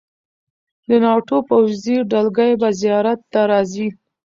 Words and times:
د 0.87 0.89
ناټو 1.03 1.37
پوځي 1.49 1.97
دلګۍ 2.11 2.51
به 2.61 2.69
زیارت 2.81 3.19
ته 3.31 3.41
راځي. 3.51 3.87